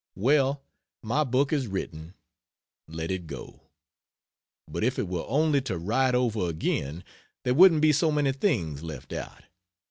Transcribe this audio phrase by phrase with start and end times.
[0.15, 0.63] Well,
[1.03, 2.15] my book is written
[2.87, 3.69] let it go.
[4.67, 7.03] But if it were only to write over again
[7.43, 9.43] there wouldn't be so many things left out.